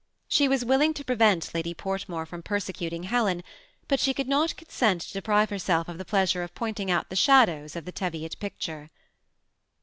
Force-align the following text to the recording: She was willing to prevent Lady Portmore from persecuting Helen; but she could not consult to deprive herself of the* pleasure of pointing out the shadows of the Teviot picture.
She 0.27 0.47
was 0.47 0.65
willing 0.65 0.95
to 0.95 1.03
prevent 1.05 1.53
Lady 1.53 1.75
Portmore 1.75 2.25
from 2.25 2.41
persecuting 2.41 3.03
Helen; 3.03 3.43
but 3.87 3.99
she 3.99 4.15
could 4.15 4.27
not 4.27 4.55
consult 4.57 5.01
to 5.01 5.13
deprive 5.13 5.51
herself 5.51 5.87
of 5.87 5.99
the* 5.99 6.05
pleasure 6.05 6.41
of 6.41 6.55
pointing 6.55 6.89
out 6.89 7.11
the 7.11 7.15
shadows 7.15 7.75
of 7.75 7.85
the 7.85 7.91
Teviot 7.91 8.39
picture. 8.39 8.89